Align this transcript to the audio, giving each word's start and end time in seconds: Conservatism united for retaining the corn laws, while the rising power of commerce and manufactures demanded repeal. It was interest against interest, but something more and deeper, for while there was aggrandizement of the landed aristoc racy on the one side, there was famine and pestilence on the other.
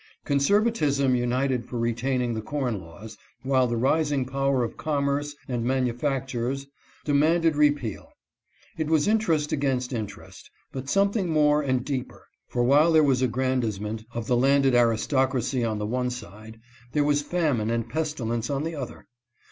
Conservatism 0.25 1.13
united 1.13 1.69
for 1.69 1.77
retaining 1.77 2.33
the 2.33 2.41
corn 2.41 2.79
laws, 2.81 3.19
while 3.43 3.67
the 3.67 3.77
rising 3.77 4.25
power 4.25 4.63
of 4.63 4.75
commerce 4.75 5.35
and 5.47 5.63
manufactures 5.63 6.65
demanded 7.05 7.55
repeal. 7.55 8.11
It 8.79 8.87
was 8.89 9.07
interest 9.07 9.51
against 9.51 9.93
interest, 9.93 10.49
but 10.71 10.89
something 10.89 11.29
more 11.29 11.61
and 11.61 11.85
deeper, 11.85 12.25
for 12.47 12.63
while 12.63 12.91
there 12.91 13.03
was 13.03 13.21
aggrandizement 13.21 14.03
of 14.11 14.25
the 14.25 14.35
landed 14.35 14.73
aristoc 14.73 15.35
racy 15.35 15.63
on 15.63 15.77
the 15.77 15.85
one 15.85 16.09
side, 16.09 16.59
there 16.93 17.03
was 17.03 17.21
famine 17.21 17.69
and 17.69 17.87
pestilence 17.87 18.49
on 18.49 18.63
the 18.63 18.73
other. 18.73 19.05